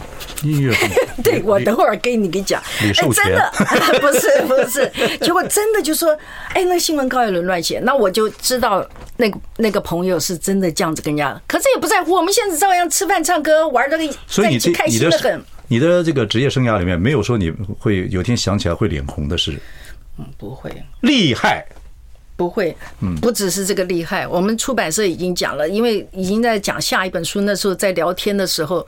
[0.42, 0.74] 音乐，
[1.22, 2.61] 对，我等会儿给你给讲。
[2.81, 3.53] 哎，真的
[4.01, 4.90] 不是不是，
[5.24, 6.18] 结果真的就说，
[6.53, 8.85] 哎，那新闻高艾伦乱写，那我就知道
[9.16, 13.96] 那个那个朋友是真的这样子跟人家，可是也不在乎，我们现在照样吃饭、唱歌、玩的，
[14.27, 15.40] 所以你开心的很。
[15.68, 19.57] 你的这个职业生涯里面，没有说你会有天想起来会脸红的事。
[20.18, 20.72] 嗯，不会。
[21.03, 21.64] 厉害。
[22.38, 22.74] 不会，
[23.20, 24.24] 不只是这个厉害。
[24.24, 27.40] 我们出版社已经讲了，因为已经在讲下一本书。
[27.40, 28.87] 那时候在聊天的时候，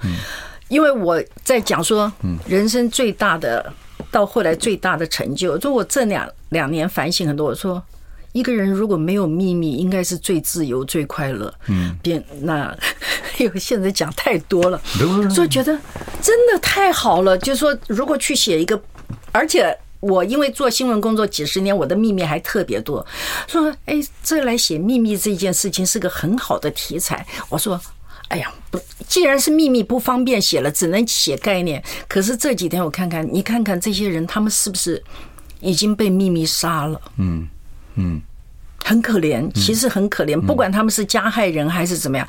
[0.68, 2.10] 因为我在讲说，
[2.46, 3.72] 人生最大的
[4.08, 7.48] 到后来最大的成就，就我这两两年反省很多。
[7.48, 7.82] 我说，
[8.30, 11.52] 一个人如果没有秘密，应该是最自由、最快乐。
[11.66, 12.72] 嗯，变那
[13.38, 14.80] 因为现在讲太多了，
[15.28, 15.76] 所以觉得
[16.22, 17.36] 真的太好了。
[17.36, 18.80] 就是说，如果去写一个，
[19.32, 19.76] 而且。
[20.00, 23.06] 我因为做新闻工作几十年，我的秘密还特别多。
[23.46, 27.26] 说，哎，这来写秘密这件事情是个很好的题材。
[27.50, 27.78] 我说，
[28.28, 31.82] 哎呀，不，既然是秘密不方便写了，只能写概念。
[32.08, 35.02] 可是这几天我看看，你看看这些人，他们是不是
[35.60, 36.98] 已经被秘密杀了？
[37.18, 37.46] 嗯
[37.96, 38.22] 嗯，
[38.82, 40.40] 很可怜，其实很可怜。
[40.40, 42.26] 不管他们是加害人还是怎么样，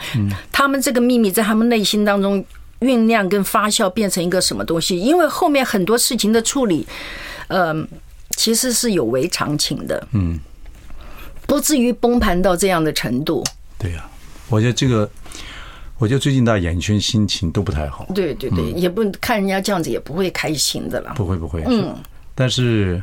[0.51, 2.43] 他们这个秘密在他们内心当中
[2.81, 4.99] 酝酿跟发酵，变成一个什么东西？
[4.99, 6.86] 因为后面很多事情的处理。
[7.52, 7.88] 嗯，
[8.38, 10.40] 其实是有违常情的，嗯，
[11.46, 13.44] 不至于崩盘到这样的程度。
[13.78, 14.10] 对呀，
[14.50, 15.10] 我觉得这个，
[15.98, 18.08] 我觉得最近大家演艺圈心情都不太好。
[18.16, 21.14] 对对对，也不看人家这样子，也不会开心的了。
[21.16, 21.94] 不会不会，嗯，
[22.34, 23.02] 但是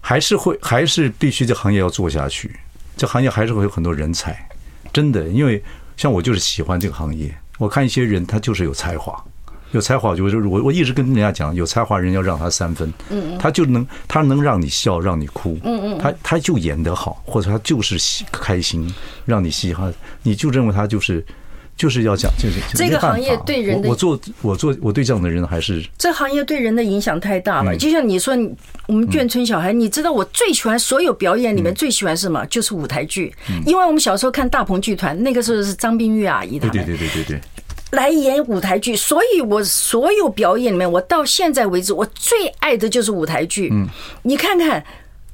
[0.00, 2.54] 还是会，还是必须这行业要做下去。
[2.96, 4.48] 这行业还是会有很多人才，
[4.92, 5.62] 真的，因为
[5.96, 7.34] 像我就是喜欢这个行业。
[7.58, 9.24] 我看一些人，他就是有才华，
[9.72, 18.88] 有才华我就是我我一直跟人家讲，有才华人要让他三分，嗯，他就能他能让你笑，让你哭，嗯嗯，他他就演得好，或者他就是喜开心，
[19.24, 21.24] 让你嘻哈，你就认为他就是。
[21.74, 27.74] 就是要讲，就是这个行业对人的，我做我做我对这样的人还是这行业对人的影响太大了。
[27.74, 28.34] 就像你说，
[28.86, 32.44] 我们眷村小孩，你知道我最喜欢所有表演里面最喜欢什么？
[32.46, 37.40] 就是舞台剧，因为我们小时候看大鹏剧团，那个时候是张冰玉阿姨他们，对对对对对对，
[37.92, 43.68] 来演舞台剧，所以我所有表演里面，我到现在为止，我最爱的就是舞台剧。
[43.70, 43.86] 嗯，
[44.22, 44.84] 你看看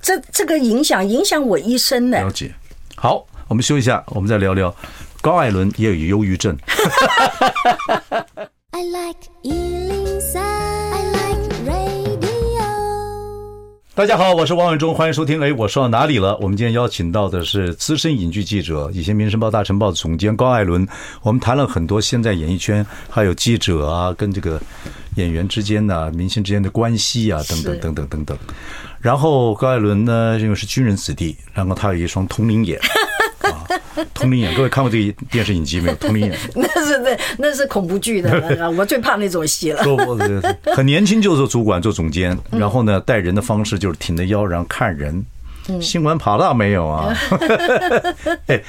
[0.00, 2.18] 这这个影响影响我一生呢。
[2.18, 2.52] 了解。
[2.96, 4.74] 好，我们休息一下，我们再聊聊。
[5.20, 6.56] 高艾伦也有忧郁症。
[13.98, 15.40] 大家好，我是王伟忠，欢迎收听。
[15.40, 16.36] 哎，我说到哪里了？
[16.36, 20.86] 我们今天邀请到的是资深影剧记者，以前《民生报》《大晨报》的总监高艾伦。
[21.20, 24.62] 我们谈了很多现在演艺圈还有记者啊，跟这个
[25.16, 28.38] 演员之间呢、啊、明星之间的关系啊，等等等等等等。
[29.00, 32.78] 然后高艾伦呢，因为是军人子弟，然后他有一双通灵眼。
[34.00, 35.94] 啊， 通灵眼，各位看过这个电视影集没有？
[36.00, 38.30] 通灵眼，那是那那是恐怖剧的，
[38.76, 39.82] 我最怕那种戏了。
[40.74, 45.24] 很年轻就做主管做总监，然后呢，带人的方式就是挺着腰，然后看人。
[45.80, 47.14] 新闻跑道没有啊？
[48.48, 48.62] 哎，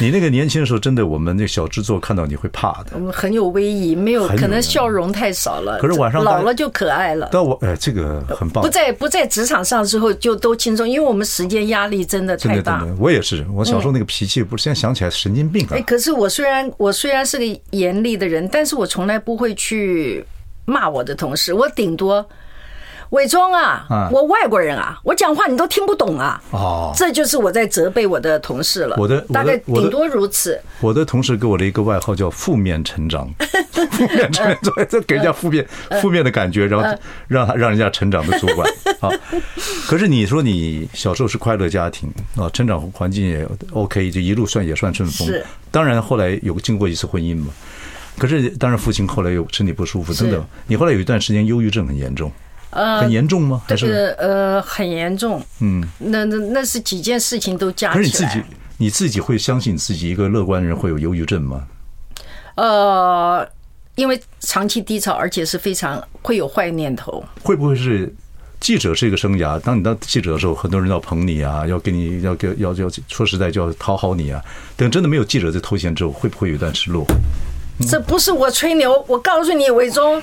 [0.00, 2.92] 你那个年轻的时候，真的，我们那小制作看到你会怕的。
[2.94, 5.78] 我们很有威仪，没有可能笑容太少了。
[5.78, 7.28] 可是晚上老了就可爱了。
[7.32, 8.62] 但我哎，这个很棒。
[8.62, 12.80] 不在不在职场上之后就都轻松，因为我们时间压力真的太大。
[12.80, 15.72] 真的，我也是，我小时候那个脾气，不是现在想起来神经病啊。
[15.72, 20.24] 哎，可是我虽然我虽然是个严厉的人，但是我从来不会去
[20.64, 22.26] 骂我的同事，我顶多。
[23.14, 26.42] 伟忠啊，我外国人啊，我讲话你都听不懂啊！
[26.50, 28.96] 哦，这就是我在责备我的同事了。
[28.98, 30.60] 我的大概顶多如此。
[30.80, 33.32] 我的同事给我的一个外号叫“负面成长”，
[33.92, 35.64] 负面成长，这给人家负面
[36.02, 36.98] 负面的感觉，然后
[37.28, 39.08] 让让人家成长的主管 啊。
[39.86, 45.28] 可是你说你小时候是快乐家庭啊，成长环境也 OK，就一路算也算顺风。
[45.28, 47.46] 是，当然后来有经过一次婚姻嘛。
[48.18, 52.30] 可是当然父亲后来又身体不舒服等等，你后来有一段时间忧郁症很严重。
[52.74, 53.62] 呃，很严重吗？
[53.66, 55.40] 还是呃，很严重。
[55.60, 58.02] 嗯，那那那是几件事情都加起来。
[58.02, 58.44] 可是你自己，
[58.78, 61.64] 你自己会相信自己一个乐观的人会有忧郁症吗？
[62.56, 63.48] 呃，
[63.94, 67.24] 因为长期低潮，而且是非常会有坏念头。
[67.42, 68.12] 会不会是
[68.58, 69.58] 记者是一个生涯？
[69.60, 74.42] 当你当记者的时候，很多人要捧你啊，要给你要给要要说实在就要讨好你啊。
[74.76, 77.06] 等真的没有记者这头衔之后，会不会有一段失落？
[77.90, 80.22] 这不是我吹牛，我告诉你，伟忠，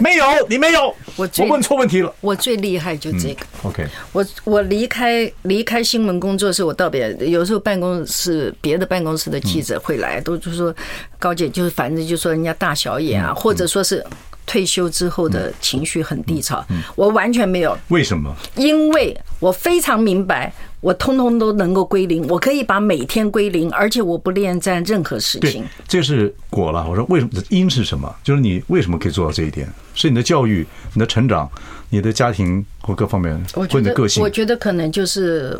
[0.00, 2.14] 没有，你没有，我我问错问题了。
[2.20, 3.44] 我最厉害就这个。
[3.64, 10.74] OK，我我离开离开新闻工作的时候，我到别有时候办公室别的办公室的记者会来，都就说
[11.18, 14.04] 高姐就是反正就说人家大小眼啊，或者说是
[14.46, 16.64] 退休之后的情绪很低潮，
[16.94, 17.76] 我完全没有。
[17.88, 18.32] 为什么？
[18.54, 20.52] 因为我非常明白。
[20.80, 25.62] 我通通都能够归零，我可以把每天归零，而且我不恋战任何事情。
[25.62, 26.88] 对，这是果了。
[26.88, 27.42] 我说为什么？
[27.48, 28.14] 因是什么？
[28.22, 29.68] 就是你为什么可以做到这一点？
[29.94, 31.50] 是你的教育、你的成长、
[31.90, 34.22] 你的家庭或各方面，或者你的个性。
[34.22, 35.58] 我觉得可能就是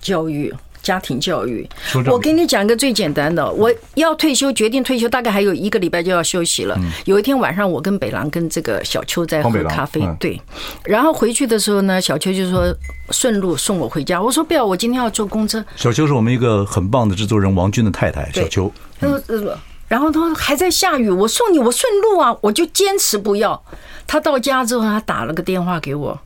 [0.00, 0.52] 教育。
[0.82, 1.68] 家庭教育，
[2.06, 6.76] 我给你讲一个最简单的，我要退休，决定退休，大概还有一个礼拜就要休息了。
[7.04, 10.40] 有一天晚上，我跟北狼跟这个小邱在喝咖啡，对，
[10.84, 12.74] 然后回去的时候呢，小邱就说
[13.10, 14.20] 顺路送我回家。
[14.20, 15.64] 我说不要，我今天要坐公车。
[15.76, 18.72] 小邱是我们一个很棒的制作人王军的太太，小邱。
[19.00, 19.56] 他说，
[19.88, 23.62] 然后他说还在下雨，我送你，我顺路啊，我就坚持不要。
[24.06, 26.18] 他到家之后，他打了个电话给我。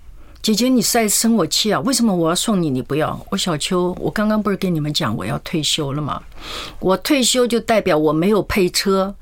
[0.47, 1.81] 姐姐，你是在生我气啊？
[1.81, 3.21] 为什么我要送你，你不要？
[3.33, 6.23] 我小邱，我刚刚不是跟你们讲我要退休了吗？
[6.79, 9.13] 我退休就代表我没有配车，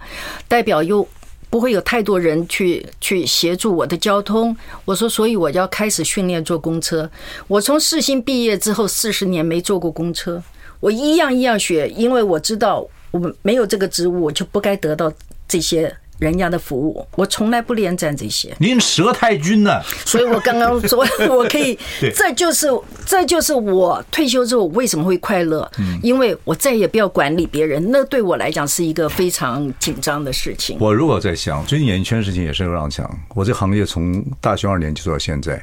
[0.46, 1.08] 代表又
[1.48, 4.54] 不会有太多人去去协助我的交通。
[4.84, 7.10] 我说，所以我要开始训练坐公车。
[7.48, 10.42] 我从世新毕业之后四十年没坐过公车，
[10.78, 15.10] 我一样一样学，因为我知道我没有这个职务，我就不该得到
[15.48, 15.96] 这些。
[16.18, 18.54] 人家的服务，我从来不连战这些。
[18.58, 19.82] 您佘太君呢？
[20.04, 21.78] 所以我刚刚说， 我可以，
[22.14, 22.68] 这就是
[23.04, 25.70] 这就是我退休之后为什么会快乐，
[26.02, 30.76] 因为我再也不要管理别人，那对我来讲是一个非常紧张的事情。
[30.80, 35.62] 我如果在想，最近演艺圈事情也是让讲，我这行业从大学二年级做到现在。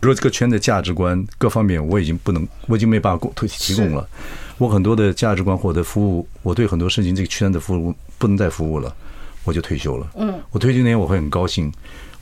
[0.00, 4.06] 如果这个圈的价值观各方面我已经不能，我已经没办法提提供了。
[4.58, 8.94] 我很多的价值观或者服务，我对很多事情这个圈的服务不能再服务了，
[9.46, 10.06] 我就退休了。
[10.16, 11.72] 嗯，我退休那天我会很高兴，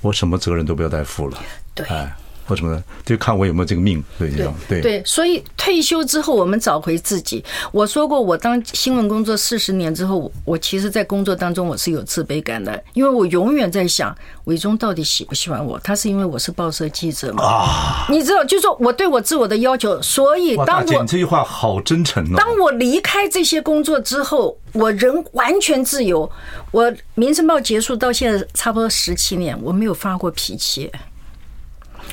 [0.01, 1.39] 我什么责任都不要再负了。
[1.75, 1.85] 对。
[1.87, 2.15] 哎
[2.47, 5.03] 或什么的，就看我有没有这个命，对这样，对对。
[5.05, 7.45] 所以退休之后，我们找回自己。
[7.73, 15.79] 我说过，我当新闻工作四十年之后，我其实，在工作当中我是有自卑感的，因为我永远在想，伟忠到底喜不喜欢我？
[15.81, 17.45] 他是因为我是报社记者嘛？
[17.45, 20.01] 啊，你知道，就是说我对我自我的要求。
[20.03, 22.37] 所以当我这句话好真诚哦。
[22.37, 26.31] 当我离开这些工作之后，我人完全自由。
[26.71, 30.91] 我《民生报》结束到现在差不多十七年，我没有发过脾气。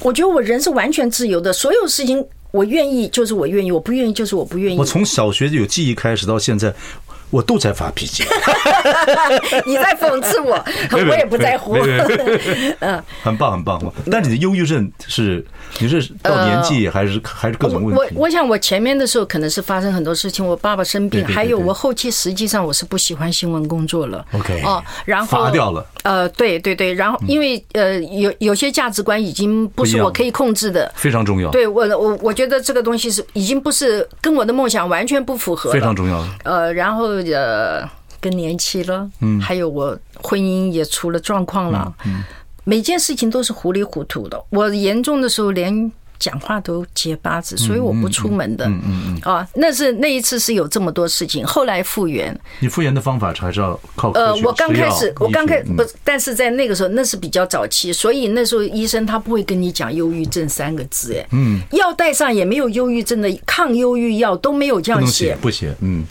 [0.01, 4.77] 我觉得我人是完全自由的，所有事情我愿意就是我愿意，我不愿意就是我不愿意。
[4.77, 6.73] 我从小学有记忆开始到现在。
[7.31, 8.25] 我都在发脾气，
[9.65, 10.61] 你在讽刺我，
[10.91, 11.77] 我也不在乎。
[12.79, 13.81] 嗯，很棒，很棒。
[14.11, 15.41] 但你的忧郁症是
[15.79, 18.15] 你是到年纪还是还是各种问题？
[18.15, 24.25] 我我想我前面的时候可能是发生很多事情，我爸爸生病，还有我后期实际上我是不喜欢新闻工作了。
[24.33, 25.85] OK 哦，然后罚掉了。
[26.03, 31.49] 呃，对对对，然后因为呃有有些价值观已经不是我可以控制的，非常重要。
[31.51, 36.25] 对我我我觉得这个东西是已经不是跟我的梦想完全不符合，非常重要。
[36.43, 37.11] 呃，然后。
[37.31, 37.87] 呃，
[38.19, 42.23] 更年期了，嗯，还有我婚姻也出了状况了，嗯，
[42.63, 44.43] 每件事情都是糊里糊涂的。
[44.49, 45.91] 我严重的时候连。
[46.21, 48.67] 讲话都结巴子，所以我不出门的。
[48.67, 49.19] 嗯嗯嗯。
[49.23, 52.39] 啊，那是那一次是有这么多事情，后来复原。
[52.59, 66.03] 你复原的方法还是要靠呃，我刚开始，我刚开不，但是在那个时候那是比较早期，所以那时候医生他不会跟你讲忧郁症三个字，哎，嗯，药袋上也没有忧郁症的抗忧郁药都没有这样写，不写，嗯，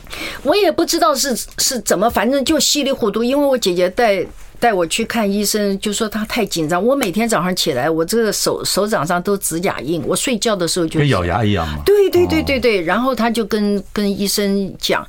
[0.42, 4.26] 我也不知道是是怎么，反正就稀里糊涂，因为我姐姐带。
[4.60, 6.84] 带我去看医生，就说他太紧张。
[6.84, 10.02] 我每天早上起来，我这个手手掌上都指甲印。
[10.06, 11.82] 我睡觉的时候就跟咬牙一样嘛。
[11.86, 12.82] 对对对对对。
[12.82, 15.04] 然后他就跟跟医生讲，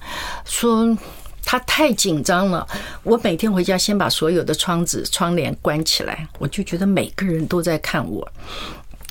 [0.45, 0.97] 说
[1.43, 2.65] 他太紧张了。
[3.03, 8.25] 我每天回家先把所有的窗子窗帘关起来，我就觉得每个人都在看我。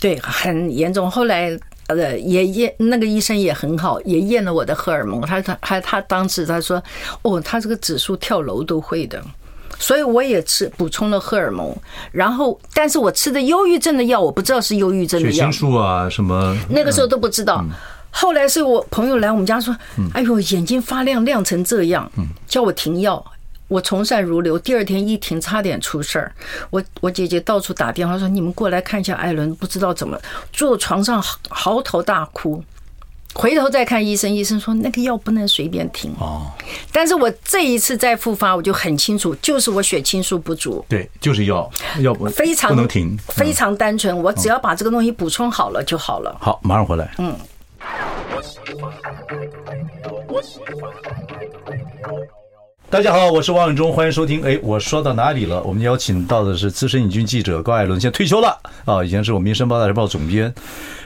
[0.01, 1.11] 对，很严重。
[1.11, 1.55] 后来
[1.89, 5.21] 呃也验那个医生也很好，也验了我的荷尔蒙。
[5.21, 6.83] 他他还他当时他说，
[7.21, 9.23] 哦，他这个指数跳楼都会的。
[9.81, 11.75] 所以我也吃补充了荷尔蒙，
[12.13, 15.33] 然后但是我吃的忧郁症的药，我不知道是忧郁症的药。
[15.33, 16.55] 血清素啊什么？
[16.69, 17.65] 那个时候都不知道。
[18.11, 19.75] 后来是我朋友来我们家说
[20.13, 22.11] ：“哎呦，眼睛发亮亮成这样，
[22.47, 23.25] 叫我停药。”
[23.69, 26.33] 我从善如流，第二天一停，差点出事儿。
[26.71, 30.21] 我我姐姐到处打电话说：“你们过来看一下艾伦，不知道怎么
[30.53, 32.63] 坐床上嚎啕大哭。”
[33.33, 36.51] 回头再看医生，医生说那个药不能随便停哦。
[36.93, 40.85] 但是我这一次再复发，我就很清楚，就是我血清素不足。
[40.89, 44.17] 对，就是药，药不非常不能停，非常单纯。
[44.23, 46.37] 我只要把这个东西补充好了就好了。
[46.41, 47.11] 好，马上回来。
[47.19, 47.35] 嗯。
[52.91, 54.43] 大家好，我是王永忠，欢迎收听。
[54.43, 55.63] 哎，我说到哪里了？
[55.63, 60.53] 我们邀请到的是资深影军记者高艾伦，现在退休了啊，以前是我们《民生报》《大时报》总编。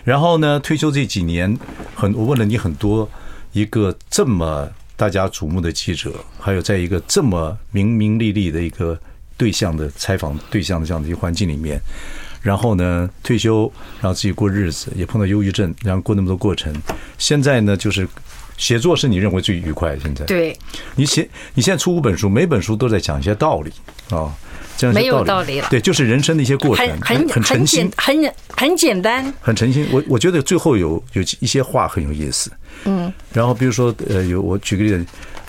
[0.02, 1.54] 然后呢，退休这几年，
[1.94, 3.06] 很我问了你很多，
[3.52, 4.66] 一个这么
[4.96, 8.98] 大家瞩目的记者，还有在一个这么明明利利的一个
[9.36, 11.78] 对象的采访对象的这样的一个环境里面，
[12.40, 13.70] 然后呢，退休，
[14.00, 16.74] 然后自己过日子，也碰到忧郁症，然后过那么多过程，
[17.18, 18.08] 现在呢，就是。
[18.56, 20.00] 写作是你认为最愉快的？
[20.00, 20.56] 现在对，
[20.94, 23.72] 你写你现在出五本书，每本书都在讲一些道理
[24.10, 24.32] 啊，
[24.76, 25.68] 这样没有道理了。
[25.70, 29.86] 对，就是人生的一些过程，很很诚心，很很简单，很诚心。
[29.90, 32.50] 我我觉得最后有有一些话很有意思，
[32.84, 33.12] 嗯。
[33.32, 35.04] 然后比如说，呃，有我举个例子，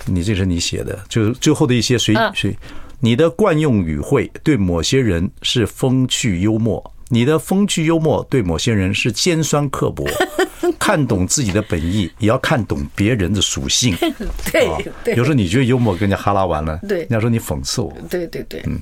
[0.05, 2.55] 你这是你写的，就是最后的一些随随，
[2.99, 6.83] 你的惯用语汇对某些人是风趣幽默。
[7.09, 10.05] 你的风趣幽默对某些人是尖酸刻薄，
[10.79, 13.95] 看懂自己的本意，也要看懂别人的属性。
[14.51, 14.69] 对，
[15.03, 17.93] 对，有时候你觉得幽默，跟人家哈拉完了，对，人家说你讽刺我。
[18.09, 18.79] 对对对，嗯，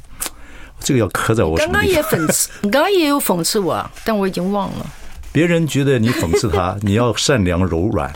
[0.79, 1.71] 这个要刻在我心里。
[1.71, 4.85] 刚刚也讽刺，你刚刚也有讽刺我，但我已经忘了。
[5.33, 8.13] 别人觉得你讽刺他， 你要善良柔软。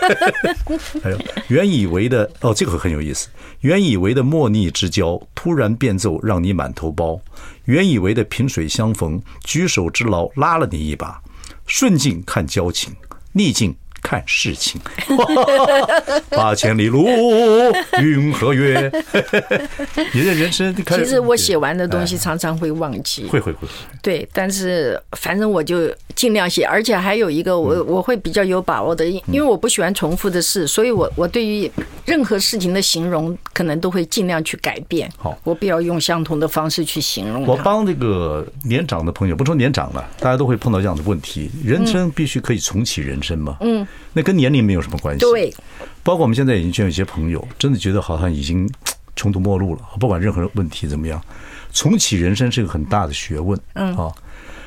[1.02, 1.18] 还有
[1.48, 3.28] 原以为的哦，这个很有意思。
[3.60, 7.20] 原以为的莫逆之交，突然变奏，让你满头包。
[7.66, 11.20] 原以为的萍水相逢，举手之劳拉了你一把。
[11.66, 12.92] 顺境看交情，
[13.32, 14.80] 逆境看事情，
[16.30, 17.06] 八千里路
[18.00, 18.90] 云和月。
[20.12, 23.68] 你的人生，其实我写完的东西常常会忘记，会会会。
[24.02, 31.70] 对，但是反正我就尽量写，而且还有一个我我会比较有把握的，因为我不喜欢重复的事，所以我我对于
[32.06, 35.10] 任何事情的形容，可能都会尽量去改变。
[35.16, 37.44] 好，我不要用相同的方式去形容。
[37.46, 43.56] 我帮这个年长的朋友，不说年长了，大家都会碰到这样的问题：人生必须可以重启人生吗？
[43.60, 43.86] 嗯。
[44.12, 45.20] 那跟年龄没有什么关系。
[45.20, 45.54] 对，
[46.02, 48.68] 包括我们现在已经有一些朋友，真的觉得好像已经
[49.14, 49.82] 穷途末路了。
[49.98, 51.22] 不管任何问题怎么样，
[51.72, 53.58] 重启人生是一个很大的学问。
[53.74, 54.12] 嗯啊，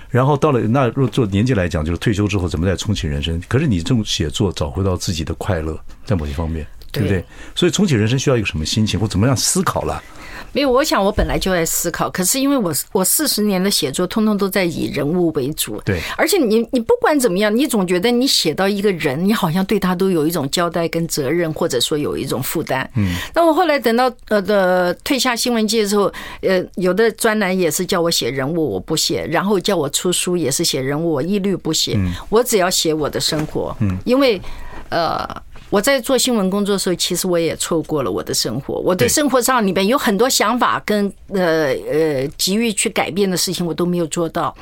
[0.09, 3.41] 然后到了那若做年纪来讲，就是退休之后怎么再重启人生？
[3.47, 7.23] 可是你这种写作找回到自己的快乐，在某些方面，对不对？
[7.55, 10.01] 所以重启人生需要一个什么心情或怎么样思考了？
[10.51, 15.81] 没有，我想我本来就在思考，可是因为我我四十年的写作，通通都在以人物为主。
[15.85, 22.87] 对，而且你你不管怎么样，你总觉得你写到一个人，你好像对他都有一种交代跟责任，或者说有一种负担。
[22.95, 23.15] 嗯。
[23.33, 31.93] 那我后来等到呃的退下新闻界的时候，呃，有的专栏也是叫我写人物，我不写；然后叫我出书也是写人物，我一律不写。
[31.95, 32.13] 嗯。
[32.29, 33.75] 我只要写我的生活。
[33.79, 33.97] 嗯。
[34.05, 34.41] 因为
[34.89, 35.27] 呃。
[35.73, 38.75] 我在做新闻工作的时候，其实我也错过了我的生活。
[38.75, 44.55] 我对生活上里面有很多想法跟呃呃急于去改变的事情，我都没有做到。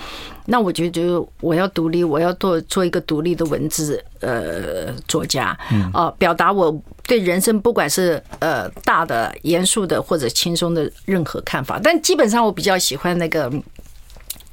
[0.45, 5.47] 那我觉得我要独立，我要做做一个独立的文字呃作家
[5.91, 11.77] 啊，表达我对人生不管是呃大的、严肃的或者轻松的任何看法。
[11.83, 13.51] 但基本上我比较喜欢那个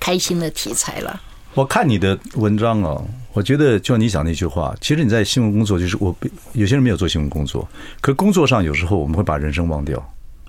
[0.01, 1.21] 开心的题材了。
[1.55, 3.01] 我看你的文章啊，
[3.33, 6.15] 我觉得就像你讲那句话，其实你在新闻工作就是我，
[6.55, 7.69] 有些人没有做新闻工作，
[8.01, 9.97] 可工作上有时候我们会把人生忘掉，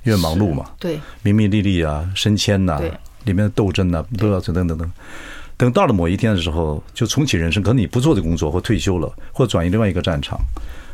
[0.03, 2.81] 因为忙碌嘛，对，名名利利啊，升迁呐，
[3.25, 4.91] 里面的斗争呐，都要等等等等，
[5.57, 10.39] 等到了某一天的时候，就重启人生，可能你不做这工作或退休了，或转移另外一个战场。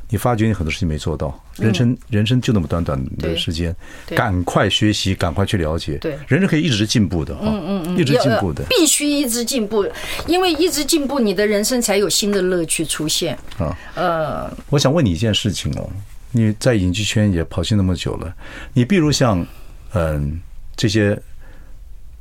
[0.10, 3.76] 你发觉你很多事情没做到，人生人生就那么短短的时间，
[4.08, 5.98] 赶快学习，赶快去了解。
[5.98, 9.86] 对，人是可以一直进步的，嗯嗯嗯，一直进步的，必须一直进步，
[10.28, 13.36] 因为一直进步，你的人生才有新的乐趣出现。
[13.58, 15.90] 啊，呃，我想问你一件事情哦，
[16.32, 18.34] 你在影剧圈也跑戏那么久了，
[18.74, 19.46] 你比如像
[19.94, 20.40] 嗯
[20.76, 21.20] 这些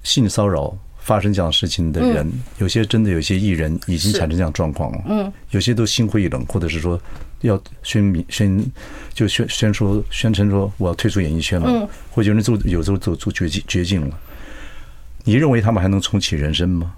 [0.03, 2.29] 性骚扰发生这样事情的人，
[2.59, 7.01] 有些真的有些艺人已经产生这样状况了，嗯，有些都心灰意冷，或者是说。
[7.41, 8.65] 要宣明宣
[9.13, 14.19] 就宣宣说宣称说我要退出演艺圈了，嗯或者有人做有时候做做绝境绝境了。
[15.25, 16.95] 你认为他们还能重启人生吗？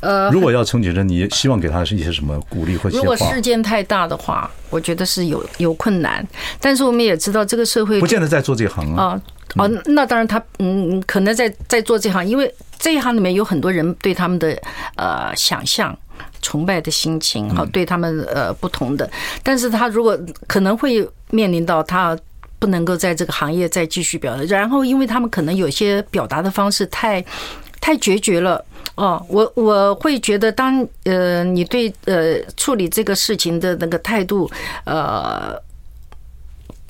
[0.00, 2.96] 呃，如果要重启人生，你希望给他是一些什么鼓励或者？
[2.96, 6.26] 如果事件太大的话，我觉得是有有困难。
[6.58, 9.20] 但是我们也知道这个社会不见得在做这行啊。
[9.56, 14.56] 哦，那当然他嗯可能在在做这行，因为这一行里面有很多人对他们的
[14.96, 15.96] 呃想象。
[16.40, 19.08] 崇拜的心情，好，对他们呃不同的，
[19.42, 22.16] 但是他如果可能会面临到他
[22.60, 27.24] 不能够在这个行业再继续表达，然后因为他们可能有些表达的方式太
[27.80, 34.48] 太决绝了哦，我我会觉得当呃你对呃处理这个事情的那个态度
[34.84, 35.54] 呃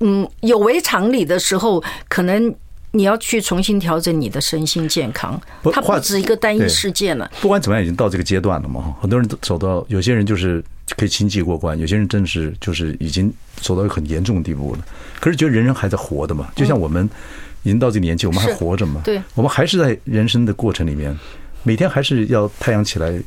[0.01, 2.55] 嗯有违常理的时候，可能。
[2.93, 5.39] 你要去重新调整你的身心健康，
[5.71, 7.31] 它不止一个单一事件了。
[7.39, 8.97] 不管怎么样，已经到这个阶段了嘛。
[8.99, 10.65] 很多人都走到，有些人就是
[10.97, 14.81] 可以轻骑过关，有些人真是就是已经走到一个很严重的地步了。
[15.21, 17.05] 可是觉得人人还在活的嘛，就像我们
[17.63, 19.03] 已经到这个年纪，我们还活着嘛。
[19.05, 21.15] 对，我们还是在人生的过程里面，
[21.65, 23.23] 每天还是要太阳起来。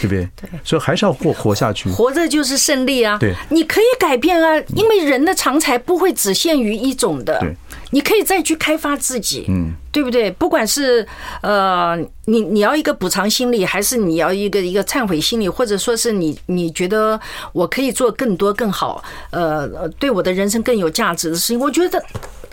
[0.00, 0.28] 对不对？
[0.36, 1.88] 对，所以还是要活活下去。
[1.88, 3.16] 活着就是胜利啊！
[3.18, 7.38] 对，你可以改变啊，因为人的长才不会只限于一种的。
[7.40, 7.54] 对，
[7.90, 10.30] 你可以再去开发自己，嗯，对不对？
[10.30, 11.06] 不管是
[11.40, 17.18] 呃，你你要一个补偿心理，还是你要一个一个忏悔心理，或者说是你你觉得
[17.52, 22.02] 我可以做更多更好，呃，对我的人生更有价值的事情，我觉得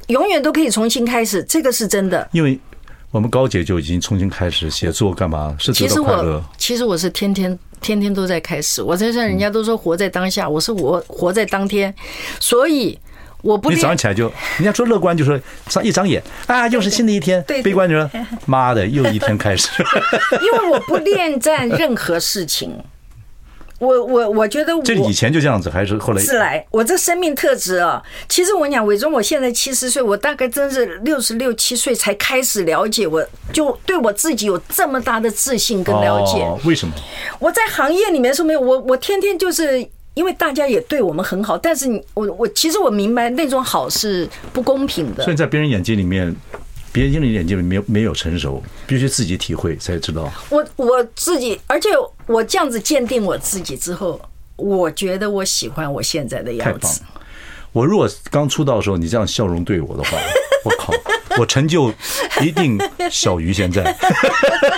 [0.08, 2.30] 永远都可以重新开始，这个是真的。
[2.32, 2.60] 因为。
[3.14, 5.56] 我们高姐就已经重新开始写作，干嘛？
[5.60, 5.88] 是得快乐。
[5.88, 8.82] 其实我其实我是天天天天都在开始。
[8.82, 11.94] 我在这人家都说活在当下，我是我活在当天，
[12.40, 12.98] 所以
[13.44, 13.70] 我不。
[13.70, 17.40] 你早上起来就，人家说乐观就说上一张眼啊，又是新的一天。
[17.44, 18.10] 悲观就说
[18.48, 19.70] 妈的，又一天开始。
[20.42, 22.76] 因为我不恋战任何事情。
[23.80, 28.02] 我我我觉得我这以前就这样子，还是后来是来我这生命特质啊。
[28.30, 36.46] 其实我跟你讲，伟忠，我现在七十岁，我大概真是六十六七岁才开始了解，我就对我自己有这么大的自信跟了解。
[36.68, 36.94] 为什么？
[37.40, 45.24] 我在行业里面的时候没有我，我天天就是因为大家也对我们很好，但是你我我其实我明白那种好是不公平的。
[45.24, 46.36] 所以在别人眼睛里面。
[46.94, 50.32] 别人的眼睛里没有没有成熟，必须自己体会才知道。
[50.50, 51.90] 我我自己，而且
[52.28, 54.22] 我这样子鉴定我自己之后，
[54.56, 57.02] 我觉得我喜欢我现在的样子。
[57.72, 60.12] 我如果刚出道的时候你这样笑容对我的话，
[60.64, 60.94] 我靠，
[61.40, 61.92] 我成就
[62.40, 62.80] 一定
[63.10, 63.84] 小于现在。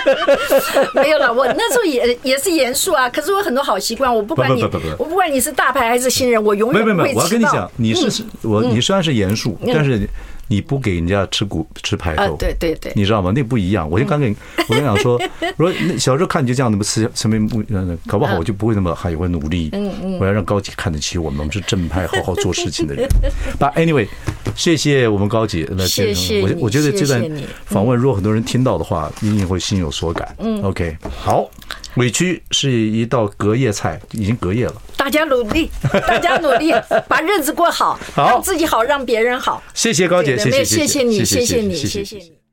[0.96, 3.10] 没有了，我那时候也也是严肃啊。
[3.10, 4.62] 可是我很多好习惯，我不管你，
[4.98, 7.14] 我不管你是大牌还是新人，我永远不会。
[7.14, 10.08] 我要跟你讲，你是我，你虽然是严肃，但是。
[10.48, 13.32] 你不给人家吃骨吃排头，对对对，你知道吗？
[13.34, 13.88] 那不一样。
[13.90, 14.36] 我就刚跟你，
[14.68, 15.20] 我跟你讲说，
[15.58, 17.62] 说小时候看你就这样，那么吃吃面目，
[18.06, 19.70] 搞不好我就不会那么还有个努力。
[19.72, 23.08] 嗯嗯，我要让高姐看得起我们，我们是正派、好好做事情的人。
[23.58, 24.06] But anyway，
[24.54, 25.68] 谢谢我们高姐。
[25.86, 26.42] 谢谢。
[26.42, 27.22] 我我觉得这段
[27.66, 30.34] 访问，如果很多人听到的话，一定会心有所感。
[30.38, 31.48] 嗯，OK，好。
[31.96, 34.74] 委屈是一道隔夜菜，已经隔夜了。
[34.98, 35.70] 大家努力，
[36.06, 36.70] 大家努力，
[37.08, 39.62] 把日子过好，好，让自己好，让别人好。
[39.72, 42.45] 谢谢高姐，谢谢，谢谢你，谢谢你，谢谢你。